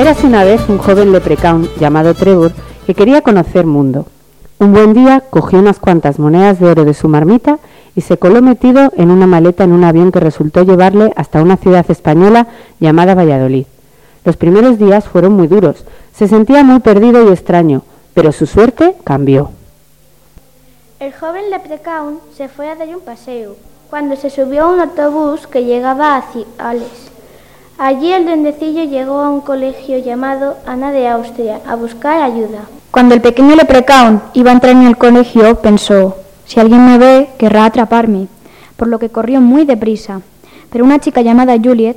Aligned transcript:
Érase 0.00 0.26
una 0.26 0.44
vez 0.44 0.66
un 0.70 0.78
joven 0.78 1.12
leprecaun 1.12 1.68
llamado 1.78 2.14
Trevor 2.14 2.52
que 2.86 2.94
quería 2.94 3.20
conocer 3.20 3.66
mundo. 3.66 4.06
Un 4.58 4.72
buen 4.72 4.94
día 4.94 5.22
cogió 5.28 5.58
unas 5.58 5.78
cuantas 5.78 6.18
monedas 6.18 6.58
de 6.58 6.68
oro 6.68 6.86
de 6.86 6.94
su 6.94 7.06
marmita 7.06 7.58
y 7.94 8.00
se 8.00 8.16
coló 8.16 8.40
metido 8.40 8.90
en 8.96 9.10
una 9.10 9.26
maleta 9.26 9.64
en 9.64 9.72
un 9.72 9.84
avión 9.84 10.10
que 10.10 10.18
resultó 10.18 10.62
llevarle 10.62 11.12
hasta 11.16 11.42
una 11.42 11.58
ciudad 11.58 11.84
española 11.90 12.46
llamada 12.80 13.14
Valladolid. 13.14 13.66
Los 14.24 14.38
primeros 14.38 14.78
días 14.78 15.04
fueron 15.06 15.34
muy 15.34 15.48
duros. 15.48 15.84
Se 16.14 16.28
sentía 16.28 16.64
muy 16.64 16.80
perdido 16.80 17.28
y 17.28 17.32
extraño, 17.32 17.82
pero 18.14 18.32
su 18.32 18.46
suerte 18.46 18.96
cambió. 19.04 19.50
El 20.98 21.12
joven 21.12 21.50
leprecaun 21.50 22.20
se 22.34 22.48
fue 22.48 22.70
a 22.70 22.74
dar 22.74 22.88
un 22.88 23.02
paseo 23.02 23.54
cuando 23.90 24.16
se 24.16 24.30
subió 24.30 24.64
a 24.64 24.72
un 24.72 24.80
autobús 24.80 25.46
que 25.46 25.64
llegaba 25.64 26.16
a 26.16 26.22
Ciales. 26.22 27.09
Allí 27.82 28.12
el 28.12 28.26
duendecillo 28.26 28.84
llegó 28.84 29.20
a 29.20 29.30
un 29.30 29.40
colegio 29.40 29.96
llamado 29.96 30.58
Ana 30.66 30.92
de 30.92 31.08
Austria 31.08 31.62
a 31.66 31.76
buscar 31.76 32.20
ayuda. 32.20 32.68
Cuando 32.90 33.14
el 33.14 33.22
pequeño 33.22 33.56
leprecaun 33.56 34.20
iba 34.34 34.50
a 34.50 34.52
entrar 34.52 34.74
en 34.74 34.82
el 34.82 34.98
colegio, 34.98 35.62
pensó, 35.62 36.18
si 36.44 36.60
alguien 36.60 36.84
me 36.84 36.98
ve, 36.98 37.30
querrá 37.38 37.64
atraparme, 37.64 38.28
por 38.76 38.88
lo 38.88 38.98
que 38.98 39.08
corrió 39.08 39.40
muy 39.40 39.64
deprisa. 39.64 40.20
Pero 40.70 40.84
una 40.84 40.98
chica 40.98 41.22
llamada 41.22 41.56
Juliet 41.56 41.96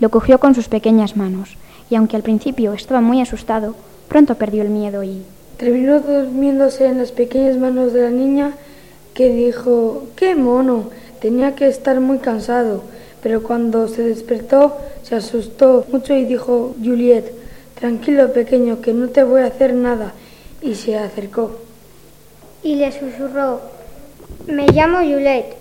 lo 0.00 0.08
cogió 0.08 0.40
con 0.40 0.56
sus 0.56 0.66
pequeñas 0.66 1.16
manos, 1.16 1.56
y 1.88 1.94
aunque 1.94 2.16
al 2.16 2.22
principio 2.22 2.72
estaba 2.72 3.00
muy 3.00 3.20
asustado, 3.20 3.76
pronto 4.08 4.34
perdió 4.34 4.62
el 4.62 4.70
miedo 4.70 5.04
y... 5.04 5.22
Terminó 5.58 6.00
durmiéndose 6.00 6.86
en 6.86 6.98
las 6.98 7.12
pequeñas 7.12 7.56
manos 7.56 7.92
de 7.92 8.02
la 8.02 8.10
niña, 8.10 8.54
que 9.14 9.28
dijo, 9.28 10.06
¡qué 10.16 10.34
mono! 10.34 10.86
Tenía 11.20 11.54
que 11.54 11.68
estar 11.68 12.00
muy 12.00 12.18
cansado. 12.18 12.82
Pero 13.22 13.42
cuando 13.42 13.86
se 13.86 14.02
despertó, 14.02 14.78
se 15.02 15.16
asustó 15.16 15.84
mucho 15.90 16.14
y 16.14 16.24
dijo, 16.24 16.74
Juliet, 16.82 17.32
tranquilo 17.74 18.32
pequeño, 18.32 18.80
que 18.80 18.92
no 18.92 19.08
te 19.08 19.22
voy 19.22 19.42
a 19.42 19.46
hacer 19.46 19.74
nada. 19.74 20.12
Y 20.62 20.74
se 20.74 20.98
acercó. 20.98 21.58
Y 22.62 22.76
le 22.76 22.92
susurró, 22.92 23.60
me 24.46 24.66
llamo 24.66 24.98
Juliet 24.98 25.56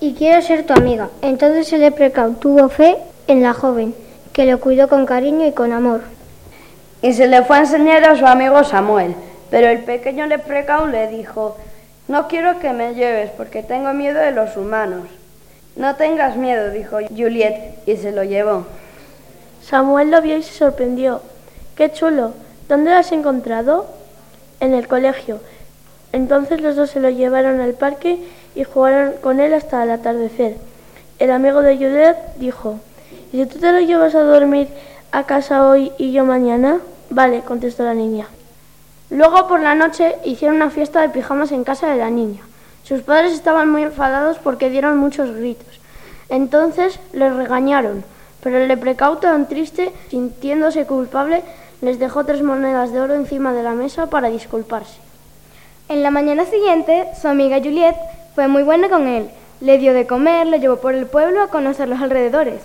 y 0.00 0.14
quiero 0.14 0.42
ser 0.42 0.64
tu 0.64 0.72
amiga. 0.72 1.10
Entonces 1.22 1.72
el 1.72 1.80
leprecau 1.80 2.34
tuvo 2.34 2.68
fe 2.68 2.96
en 3.28 3.42
la 3.42 3.54
joven, 3.54 3.94
que 4.32 4.46
lo 4.46 4.58
cuidó 4.60 4.88
con 4.88 5.06
cariño 5.06 5.46
y 5.46 5.52
con 5.52 5.72
amor. 5.72 6.00
Y 7.02 7.12
se 7.12 7.28
le 7.28 7.42
fue 7.42 7.58
a 7.58 7.60
enseñar 7.60 8.04
a 8.04 8.16
su 8.16 8.26
amigo 8.26 8.64
Samuel. 8.64 9.14
Pero 9.50 9.68
el 9.68 9.80
pequeño 9.80 10.26
leprecau 10.26 10.86
le 10.86 11.08
dijo, 11.08 11.56
no 12.08 12.28
quiero 12.28 12.58
que 12.58 12.72
me 12.72 12.94
lleves 12.94 13.30
porque 13.36 13.62
tengo 13.62 13.92
miedo 13.92 14.20
de 14.20 14.32
los 14.32 14.56
humanos. 14.56 15.02
No 15.76 15.94
tengas 15.96 16.36
miedo, 16.36 16.70
dijo 16.70 16.98
Juliet, 17.16 17.78
y 17.86 17.96
se 17.96 18.12
lo 18.12 18.24
llevó. 18.24 18.66
Samuel 19.62 20.10
lo 20.10 20.22
vio 20.22 20.36
y 20.36 20.42
se 20.42 20.54
sorprendió. 20.54 21.20
¡Qué 21.76 21.92
chulo! 21.92 22.32
¿Dónde 22.68 22.90
lo 22.90 22.96
has 22.96 23.12
encontrado? 23.12 23.86
En 24.60 24.74
el 24.74 24.86
colegio. 24.88 25.40
Entonces 26.12 26.60
los 26.60 26.76
dos 26.76 26.90
se 26.90 27.00
lo 27.00 27.10
llevaron 27.10 27.60
al 27.60 27.74
parque 27.74 28.18
y 28.54 28.64
jugaron 28.64 29.12
con 29.22 29.40
él 29.40 29.54
hasta 29.54 29.82
el 29.82 29.90
atardecer. 29.90 30.56
El 31.18 31.30
amigo 31.30 31.62
de 31.62 31.76
Juliet 31.76 32.16
dijo, 32.36 32.80
¿y 33.32 33.38
si 33.38 33.46
tú 33.46 33.58
te 33.58 33.72
lo 33.72 33.80
llevas 33.80 34.14
a 34.14 34.22
dormir 34.22 34.68
a 35.12 35.24
casa 35.24 35.68
hoy 35.68 35.92
y 35.98 36.12
yo 36.12 36.24
mañana? 36.24 36.80
Vale, 37.10 37.42
contestó 37.42 37.84
la 37.84 37.94
niña. 37.94 38.26
Luego 39.10 39.48
por 39.48 39.60
la 39.60 39.74
noche 39.74 40.16
hicieron 40.24 40.56
una 40.56 40.70
fiesta 40.70 41.00
de 41.00 41.08
pijamas 41.08 41.52
en 41.52 41.64
casa 41.64 41.88
de 41.88 41.98
la 41.98 42.10
niña. 42.10 42.40
Sus 42.84 43.02
padres 43.02 43.32
estaban 43.32 43.70
muy 43.70 43.82
enfadados 43.82 44.38
porque 44.38 44.70
dieron 44.70 44.96
muchos 44.96 45.34
gritos. 45.34 45.80
Entonces 46.28 46.98
les 47.12 47.34
regañaron, 47.34 48.04
pero 48.42 48.58
el 48.58 48.68
leprecau 48.68 49.16
tan 49.16 49.48
triste, 49.48 49.92
sintiéndose 50.08 50.86
culpable, 50.86 51.42
les 51.80 51.98
dejó 51.98 52.24
tres 52.24 52.42
monedas 52.42 52.92
de 52.92 53.00
oro 53.00 53.14
encima 53.14 53.52
de 53.52 53.62
la 53.62 53.72
mesa 53.72 54.06
para 54.06 54.28
disculparse. 54.28 54.98
En 55.88 56.02
la 56.02 56.10
mañana 56.10 56.44
siguiente, 56.44 57.06
su 57.20 57.28
amiga 57.28 57.58
Juliet 57.58 57.96
fue 58.34 58.48
muy 58.48 58.62
buena 58.62 58.88
con 58.88 59.06
él. 59.08 59.30
Le 59.60 59.78
dio 59.78 59.92
de 59.92 60.06
comer, 60.06 60.46
le 60.46 60.60
llevó 60.60 60.76
por 60.76 60.94
el 60.94 61.06
pueblo 61.06 61.42
a 61.42 61.48
conocer 61.48 61.88
los 61.88 62.00
alrededores. 62.00 62.60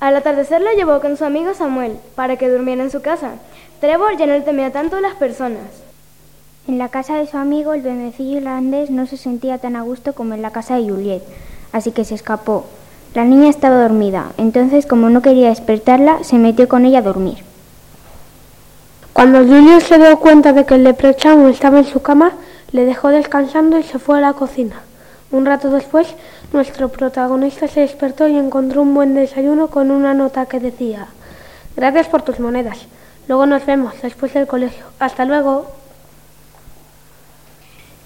Al 0.00 0.16
atardecer 0.16 0.60
lo 0.60 0.72
llevó 0.72 1.00
con 1.00 1.16
su 1.16 1.24
amigo 1.24 1.54
Samuel 1.54 1.98
para 2.14 2.36
que 2.36 2.48
durmiera 2.48 2.82
en 2.82 2.90
su 2.90 3.02
casa. 3.02 3.32
Trevor 3.80 4.16
ya 4.16 4.26
no 4.26 4.32
le 4.32 4.40
temía 4.40 4.72
tanto 4.72 4.96
a 4.96 5.00
las 5.00 5.14
personas. 5.14 5.84
En 6.66 6.78
la 6.78 6.88
casa 6.88 7.16
de 7.16 7.26
su 7.26 7.36
amigo, 7.36 7.74
el 7.74 7.82
duendecillo 7.82 8.38
irlandés 8.38 8.90
no 8.90 9.06
se 9.06 9.18
sentía 9.18 9.58
tan 9.58 9.76
a 9.76 9.82
gusto 9.82 10.14
como 10.14 10.34
en 10.34 10.42
la 10.42 10.50
casa 10.50 10.76
de 10.76 10.88
Juliet, 10.88 11.22
así 11.72 11.92
que 11.92 12.04
se 12.04 12.14
escapó. 12.14 12.64
La 13.14 13.24
niña 13.24 13.48
estaba 13.48 13.80
dormida, 13.80 14.32
entonces 14.38 14.86
como 14.86 15.08
no 15.08 15.22
quería 15.22 15.48
despertarla, 15.48 16.24
se 16.24 16.36
metió 16.36 16.68
con 16.68 16.84
ella 16.84 16.98
a 16.98 17.02
dormir. 17.02 17.38
Cuando 19.12 19.38
Juliet 19.38 19.82
se 19.82 19.98
dio 19.98 20.18
cuenta 20.18 20.52
de 20.52 20.66
que 20.66 20.74
el 20.74 20.82
leprechaun 20.82 21.48
estaba 21.48 21.78
en 21.78 21.84
su 21.84 22.02
cama, 22.02 22.32
le 22.72 22.84
dejó 22.84 23.10
descansando 23.10 23.78
y 23.78 23.84
se 23.84 24.00
fue 24.00 24.18
a 24.18 24.20
la 24.20 24.32
cocina. 24.32 24.80
Un 25.30 25.46
rato 25.46 25.70
después, 25.70 26.08
nuestro 26.52 26.88
protagonista 26.88 27.68
se 27.68 27.80
despertó 27.80 28.26
y 28.26 28.36
encontró 28.36 28.82
un 28.82 28.94
buen 28.94 29.14
desayuno 29.14 29.68
con 29.68 29.92
una 29.92 30.12
nota 30.12 30.46
que 30.46 30.58
decía, 30.58 31.06
Gracias 31.76 32.08
por 32.08 32.22
tus 32.22 32.38
monedas. 32.40 32.78
Luego 33.26 33.46
nos 33.46 33.64
vemos 33.66 33.94
después 34.02 34.32
del 34.34 34.46
colegio. 34.46 34.84
Hasta 34.98 35.24
luego. 35.24 35.66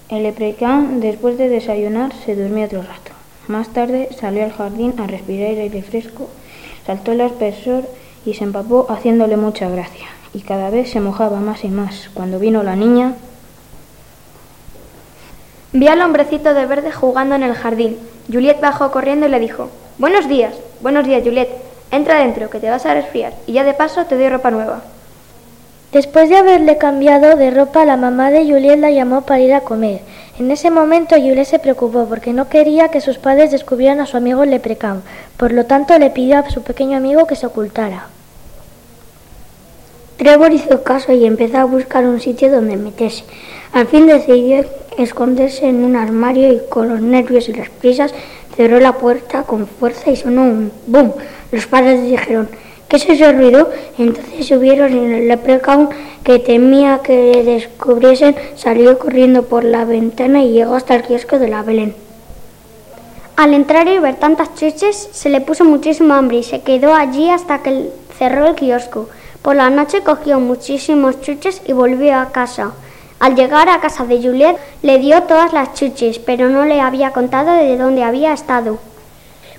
El 0.09 0.23
leprechaun, 0.23 0.99
después 0.99 1.37
de 1.37 1.49
desayunar, 1.49 2.13
se 2.25 2.35
durmió 2.35 2.65
otro 2.65 2.81
rato. 2.81 3.18
Más 3.49 3.69
tarde 3.69 4.09
salió 4.15 4.43
al 4.43 4.51
jardín 4.51 4.93
a 4.99 5.07
respirar 5.07 5.57
aire 5.57 5.81
fresco, 5.81 6.29
saltó 6.85 7.13
el 7.13 7.21
aspersor 7.21 7.83
y 8.23 8.35
se 8.35 8.43
empapó 8.43 8.85
haciéndole 8.89 9.37
mucha 9.37 9.67
gracia. 9.67 10.05
Y 10.35 10.41
cada 10.41 10.69
vez 10.69 10.91
se 10.91 10.99
mojaba 10.99 11.39
más 11.39 11.63
y 11.63 11.69
más. 11.69 12.11
Cuando 12.13 12.37
vino 12.37 12.61
la 12.61 12.75
niña... 12.75 13.15
Vio 15.73 15.91
al 15.91 16.01
hombrecito 16.03 16.53
de 16.53 16.67
verde 16.67 16.91
jugando 16.91 17.33
en 17.33 17.41
el 17.41 17.55
jardín. 17.55 17.97
Juliet 18.31 18.61
bajó 18.61 18.91
corriendo 18.91 19.25
y 19.25 19.29
le 19.29 19.39
dijo, 19.39 19.69
Buenos 19.97 20.29
días, 20.29 20.53
buenos 20.81 21.07
días, 21.07 21.23
Juliet. 21.23 21.49
Entra 21.89 22.19
dentro, 22.19 22.51
que 22.51 22.59
te 22.59 22.69
vas 22.69 22.85
a 22.85 22.93
resfriar. 22.93 23.33
Y 23.47 23.53
ya 23.53 23.63
de 23.63 23.73
paso 23.73 24.05
te 24.05 24.15
doy 24.15 24.29
ropa 24.29 24.51
nueva. 24.51 24.83
Después 25.91 26.29
de 26.29 26.37
haberle 26.37 26.77
cambiado 26.77 27.35
de 27.35 27.49
ropa, 27.49 27.83
la 27.83 27.97
mamá 27.97 28.29
de 28.29 28.45
Juliet 28.45 28.77
la 28.77 28.91
llamó 28.91 29.21
para 29.21 29.39
ir 29.39 29.55
a 29.55 29.61
comer. 29.61 30.01
En 30.39 30.51
ese 30.51 30.71
momento 30.71 31.17
Juliet 31.17 31.43
se 31.43 31.59
preocupó 31.59 32.05
porque 32.05 32.31
no 32.31 32.47
quería 32.47 32.87
que 32.87 33.01
sus 33.01 33.17
padres 33.17 33.51
descubrieran 33.51 33.99
a 33.99 34.05
su 34.05 34.15
amigo 34.15 34.45
Leprechaun. 34.45 35.01
Por 35.35 35.51
lo 35.51 35.65
tanto, 35.65 35.99
le 35.99 36.11
pidió 36.11 36.37
a 36.39 36.49
su 36.49 36.63
pequeño 36.63 36.95
amigo 36.95 37.27
que 37.27 37.35
se 37.35 37.45
ocultara. 37.45 38.07
Trevor 40.15 40.53
hizo 40.53 40.81
caso 40.81 41.11
y 41.11 41.25
empezó 41.25 41.57
a 41.57 41.65
buscar 41.65 42.05
un 42.05 42.21
sitio 42.21 42.49
donde 42.49 42.77
meterse. 42.77 43.25
Al 43.73 43.87
fin 43.87 44.07
decidió 44.07 44.63
esconderse 44.97 45.67
en 45.67 45.83
un 45.83 45.97
armario 45.97 46.53
y 46.53 46.61
con 46.69 46.87
los 46.87 47.01
nervios 47.01 47.49
y 47.49 47.53
las 47.53 47.69
prisas 47.69 48.13
cerró 48.55 48.79
la 48.79 48.93
puerta 48.93 49.43
con 49.43 49.67
fuerza 49.67 50.09
y 50.09 50.15
sonó 50.15 50.43
un 50.43 50.71
boom. 50.87 51.11
Los 51.51 51.67
padres 51.67 52.01
dijeron, 52.03 52.47
¿qué 52.87 52.95
es 52.95 53.09
ese 53.09 53.29
ruido? 53.33 53.69
Entonces 53.97 54.47
subieron 54.47 54.93
en 54.93 55.11
el 55.15 55.27
leprechaun 55.27 55.89
que 56.29 56.37
temía 56.37 56.99
que 56.99 57.41
descubriesen, 57.43 58.35
salió 58.55 58.99
corriendo 58.99 59.45
por 59.45 59.63
la 59.63 59.83
ventana 59.83 60.43
y 60.43 60.51
llegó 60.51 60.75
hasta 60.75 60.93
el 60.93 61.01
kiosco 61.01 61.39
de 61.39 61.47
la 61.47 61.63
Belén. 61.63 61.95
Al 63.35 63.55
entrar 63.55 63.87
y 63.87 63.97
ver 63.97 64.17
tantas 64.17 64.53
chuches, 64.53 65.09
se 65.11 65.29
le 65.29 65.41
puso 65.41 65.65
muchísimo 65.65 66.13
hambre 66.13 66.37
y 66.37 66.43
se 66.43 66.61
quedó 66.61 66.93
allí 66.93 67.31
hasta 67.31 67.63
que 67.63 67.89
cerró 68.15 68.45
el 68.45 68.53
kiosco. 68.53 69.09
Por 69.41 69.55
la 69.55 69.71
noche 69.71 70.03
cogió 70.03 70.39
muchísimos 70.39 71.19
chuches 71.19 71.63
y 71.65 71.73
volvió 71.73 72.15
a 72.19 72.31
casa. 72.31 72.73
Al 73.19 73.33
llegar 73.33 73.67
a 73.67 73.79
casa 73.79 74.05
de 74.05 74.21
Juliet 74.21 74.55
le 74.83 74.99
dio 74.99 75.23
todas 75.23 75.51
las 75.51 75.73
chuches, 75.73 76.19
pero 76.19 76.51
no 76.51 76.63
le 76.63 76.79
había 76.79 77.09
contado 77.09 77.53
de 77.53 77.75
dónde 77.75 78.03
había 78.03 78.33
estado. 78.33 78.77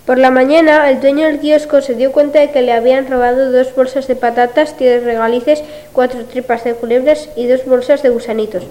Por 0.06 0.18
la 0.18 0.30
mañana, 0.30 0.88
el 0.90 1.00
dueño 1.00 1.26
del 1.26 1.40
kiosco 1.40 1.82
se 1.82 1.94
dio 1.94 2.10
cuenta 2.10 2.40
de 2.40 2.50
que 2.50 2.62
le 2.62 2.72
habían 2.72 3.08
robado 3.08 3.52
dos 3.52 3.74
bolsas 3.74 4.08
de 4.08 4.16
patatas, 4.16 4.76
diez 4.78 5.04
regalices, 5.04 5.62
cuatro 5.92 6.24
tripas 6.24 6.64
de 6.64 6.74
culebras 6.74 7.28
y 7.36 7.46
dos 7.46 7.64
bolsas 7.66 8.02
de 8.02 8.08
gusanitos. 8.08 8.64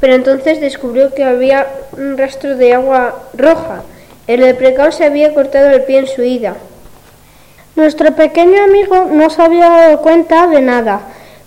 Pero 0.00 0.14
entonces 0.14 0.60
descubrió 0.60 1.12
que 1.12 1.24
había 1.24 1.66
un 1.96 2.16
rastro 2.16 2.56
de 2.56 2.72
agua 2.72 3.16
roja. 3.34 3.82
El 4.26 4.40
leprechaun 4.40 4.92
se 4.92 5.04
había 5.04 5.34
cortado 5.34 5.70
el 5.70 5.82
pie 5.82 5.98
en 5.98 6.06
su 6.06 6.22
ida. 6.22 6.54
Nuestro 7.76 8.14
pequeño 8.14 8.62
amigo 8.62 9.06
no 9.10 9.28
se 9.28 9.42
había 9.42 9.68
dado 9.68 10.00
cuenta 10.00 10.46
de 10.46 10.60
nada, 10.60 11.00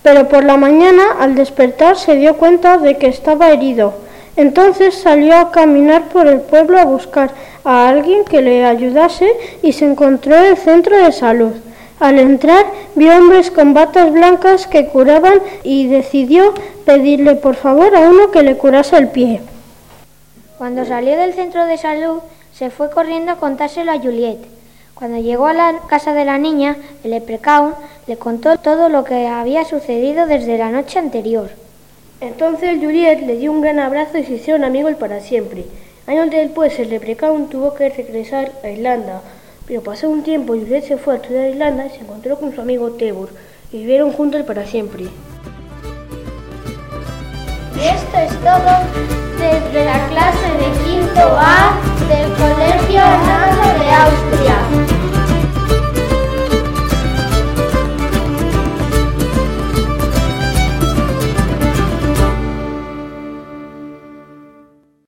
pero 0.04 0.28
por 0.28 0.44
la 0.44 0.58
mañana 0.58 1.04
al 1.20 1.36
despertar 1.36 1.98
se 1.98 2.16
dio 2.16 2.38
cuenta 2.38 2.78
de 2.78 2.98
que 2.98 3.08
estaba 3.08 3.52
herido. 3.52 3.94
Entonces 4.36 4.96
salió 4.96 5.36
a 5.38 5.52
caminar 5.52 6.10
por 6.10 6.28
el 6.28 6.42
pueblo 6.42 6.80
a 6.80 6.86
buscar 6.86 7.32
a 7.64 7.90
alguien 7.90 8.26
que 8.26 8.42
le 8.42 8.66
ayudase 8.66 9.32
y 9.62 9.74
se 9.74 9.86
encontró 9.86 10.36
el 10.36 10.58
centro 10.58 10.98
de 10.98 11.12
salud. 11.12 11.54
Al 12.00 12.20
entrar 12.20 12.66
vio 12.96 13.16
hombres 13.18 13.52
con 13.52 13.74
batas 13.74 14.12
blancas 14.12 14.68
que 14.68 14.88
curaban 14.88 15.40
y 15.64 15.88
decidió 15.88 16.54
pedirle 16.86 17.36
por 17.36 17.56
favor 17.56 17.96
a 17.96 18.02
uno 18.02 18.32
que 18.32 18.44
le 18.44 18.58
curase 18.58 18.98
el 18.98 19.08
pie. 19.10 19.42
Cuando 20.58 20.86
salió 20.86 21.18
del 21.18 21.34
centro 21.34 21.66
de 21.66 21.78
salud 21.78 22.20
se 22.54 22.70
fue 22.70 22.90
corriendo 22.92 23.32
a 23.32 23.38
contárselo 23.38 23.92
a 23.92 24.00
Juliet. 24.00 24.40
Cuando 24.94 25.18
llegó 25.20 25.48
a 25.48 25.54
la 25.54 25.80
casa 25.88 26.14
de 26.14 26.26
la 26.26 26.38
niña, 26.38 26.78
el 27.04 27.12
leprecaun 27.12 27.74
le 28.08 28.18
contó 28.18 28.58
todo 28.58 28.90
lo 28.90 29.04
que 29.04 29.28
había 29.28 29.66
sucedido 29.66 30.28
desde 30.28 30.58
la 30.58 30.70
noche 30.70 31.00
anterior. 31.00 31.50
Entonces 32.22 32.80
Juliet 32.80 33.22
le 33.22 33.38
dio 33.38 33.52
un 33.52 33.62
gran 33.62 33.80
abrazo 33.80 34.18
y 34.18 34.24
se 34.24 34.34
hicieron 34.34 34.64
amigos 34.64 34.96
para 34.96 35.20
siempre. 35.20 35.66
Años 36.06 36.30
después, 36.32 36.78
el 36.80 36.90
leprecaun 36.90 37.50
tuvo 37.50 37.76
que 37.76 37.88
regresar 37.90 38.52
a 38.62 38.70
Irlanda, 38.70 39.22
pero 39.66 39.82
pasó 39.82 40.10
un 40.10 40.22
tiempo 40.22 40.54
y 40.54 40.60
Juliet 40.60 40.84
se 40.84 40.98
fue 40.98 41.14
a 41.14 41.18
estudiar 41.18 41.46
a 41.46 41.50
Irlanda 41.50 41.86
y 41.86 41.92
se 41.92 42.02
encontró 42.02 42.38
con 42.38 42.54
su 42.54 42.60
amigo 42.60 42.92
Tebur 42.92 43.30
y 43.72 43.78
vivieron 43.78 44.12
juntos 44.12 44.44
para 44.44 44.66
siempre. 44.66 45.04
Y 45.04 45.08
esto 47.80 48.18
es 48.18 48.38
todo 48.42 48.82
desde 49.40 49.86
la 49.86 50.06
clase 50.10 50.52
de 50.58 50.66
quinto 50.84 51.22
A 51.22 51.80
del 52.10 52.34
Colegio 52.34 53.00
Hernando 53.00 53.64
de 53.84 53.92
Austria. 53.92 54.23